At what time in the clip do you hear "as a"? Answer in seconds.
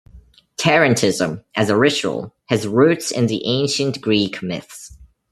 1.53-1.77